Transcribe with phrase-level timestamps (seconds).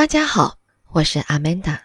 [0.00, 0.56] 大家好，
[0.92, 1.78] 我是阿曼达，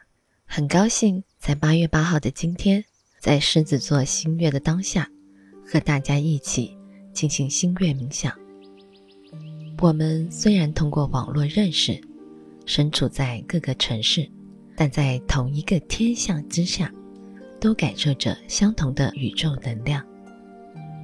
[0.46, 2.82] 很高兴在八月八号的今天，
[3.20, 5.06] 在狮子座新月的当下，
[5.68, 6.78] 和大家一起
[7.12, 8.32] 进行新月冥想。
[9.80, 12.00] 我们虽然通过网络认识，
[12.66, 14.32] 身处在各个城市，
[14.78, 16.90] 但在同一个天象之下，
[17.60, 20.02] 都感受着相同的宇宙能量。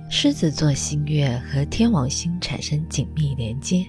[0.10, 3.86] 狮子座新月和天王星产生紧密连接，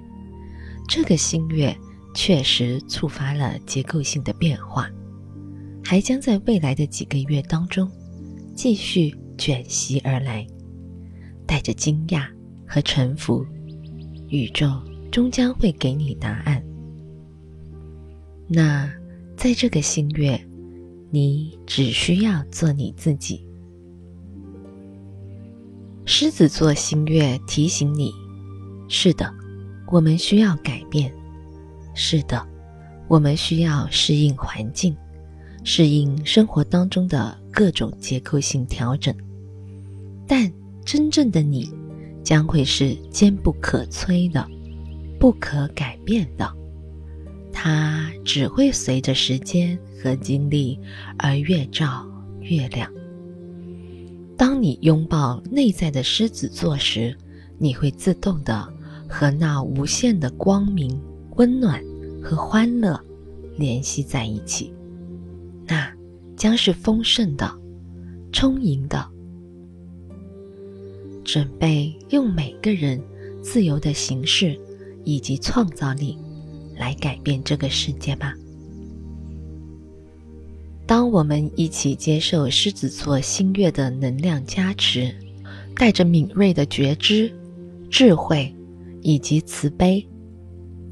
[0.89, 1.73] 这个新月
[2.14, 4.90] 确实触发了结构性的变化，
[5.84, 7.90] 还将在未来的几个月当中
[8.54, 10.46] 继续卷袭而来，
[11.46, 12.26] 带着惊讶
[12.66, 13.44] 和臣服。
[14.29, 14.71] 宇宙
[15.11, 16.62] 终将会给你答案。
[18.49, 18.90] 那
[19.36, 20.40] 在这个新月，
[21.10, 23.46] 你只需要做你自己。
[26.07, 28.10] 狮子座新月提醒你：
[28.88, 29.30] 是的，
[29.88, 31.10] 我们需要改变；
[31.94, 32.46] 是的，
[33.08, 34.96] 我们需要适应环境，
[35.64, 39.14] 适应生活当中的各种结构性调整。
[40.26, 40.52] 但
[40.84, 41.72] 真正的你。
[42.24, 44.46] 将会是坚不可摧的，
[45.18, 46.48] 不可改变的。
[47.52, 50.78] 它只会随着时间和经历
[51.18, 52.06] 而越照
[52.40, 52.88] 越亮。
[54.36, 57.12] 当你拥抱内在的狮子座时，
[57.58, 58.72] 你会自动的
[59.08, 60.96] 和那无限的光明、
[61.36, 61.83] 温暖
[62.22, 62.98] 和欢乐
[63.56, 64.72] 联系在一起。
[65.66, 65.92] 那
[66.36, 67.50] 将是丰盛的、
[68.33, 69.06] 充盈的。
[71.24, 73.00] 准备用每个人
[73.42, 74.58] 自由的形式
[75.05, 76.19] 以及创造力
[76.77, 78.34] 来改变这个世界吧。
[80.84, 85.14] 当我们一起接受狮子座新月的能量加持，
[85.77, 87.33] 带着敏锐的觉知、
[87.89, 88.52] 智慧
[89.00, 90.05] 以及慈悲，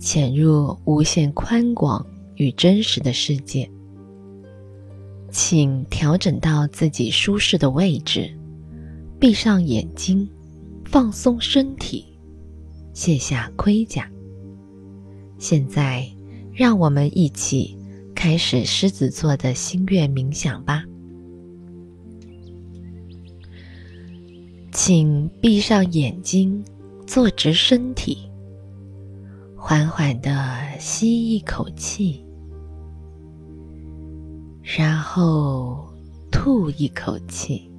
[0.00, 2.04] 潜入无限宽广
[2.36, 3.70] 与真实的世界，
[5.30, 8.34] 请调整到自己舒适的位置。
[9.20, 10.26] 闭上眼睛，
[10.86, 12.06] 放松身体，
[12.94, 14.10] 卸下盔甲。
[15.38, 16.08] 现在，
[16.50, 17.76] 让我们一起
[18.14, 20.82] 开始狮子座的心愿冥想吧。
[24.72, 26.64] 请闭上眼睛，
[27.06, 28.29] 坐直身体，
[29.62, 30.32] 缓缓的
[30.78, 32.24] 吸一口气，
[34.62, 35.86] 然后
[36.32, 37.70] 吐一口气。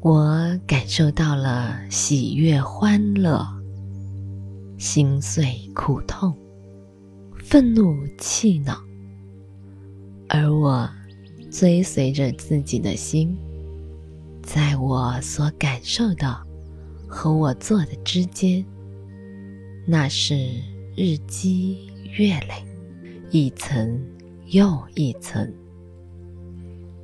[0.00, 3.46] 我感受到了喜悦、欢乐、
[4.78, 6.34] 心碎、苦痛、
[7.44, 8.80] 愤怒、气恼，
[10.30, 10.88] 而我
[11.52, 13.36] 追随着自己的心，
[14.42, 16.49] 在我所感受的
[17.10, 18.64] 和我做的之间，
[19.84, 20.36] 那是
[20.96, 22.64] 日积月累，
[23.32, 24.00] 一层
[24.46, 25.52] 又一层。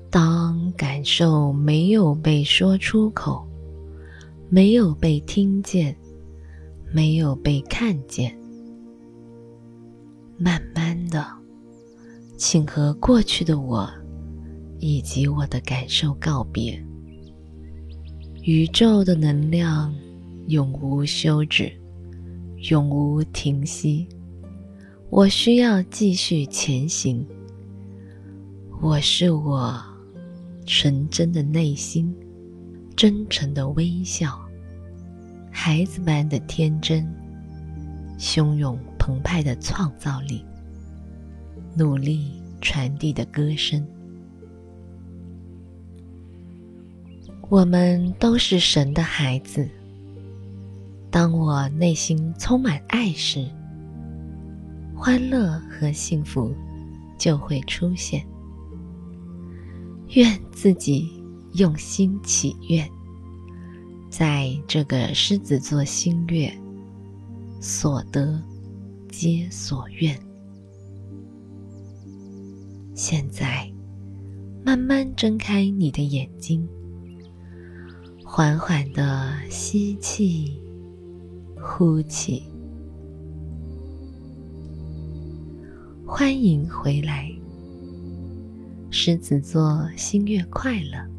[0.08, 3.44] 当感受没有被说出口，
[4.48, 5.94] 没有被听见，
[6.92, 8.32] 没有被看见，
[10.38, 11.26] 慢慢的，
[12.36, 13.90] 请和过去的我
[14.78, 16.85] 以及我的感受告别。
[18.46, 19.92] 宇宙的能量
[20.46, 21.68] 永无休止，
[22.70, 24.06] 永无停息。
[25.10, 27.26] 我需要继续前行。
[28.80, 29.82] 我是我。
[30.64, 32.14] 纯真的内心，
[32.94, 34.38] 真诚的微笑，
[35.50, 37.04] 孩子般的天真，
[38.16, 40.44] 汹涌澎湃的创造力，
[41.76, 43.84] 努力传递的歌声。
[47.48, 49.68] 我们都是神的孩子。
[51.12, 53.48] 当我内心充满爱时，
[54.96, 56.52] 欢乐和幸福
[57.16, 58.26] 就会出现。
[60.14, 61.08] 愿自己
[61.54, 62.88] 用心祈愿，
[64.10, 66.52] 在这个狮子座星月，
[67.60, 68.42] 所得
[69.08, 70.18] 皆所愿。
[72.92, 73.70] 现在，
[74.64, 76.68] 慢慢睁开你的眼睛，
[78.36, 80.60] 缓缓的吸气，
[81.58, 82.42] 呼气，
[86.04, 87.32] 欢迎回来。
[88.90, 91.15] 狮子座新月快乐。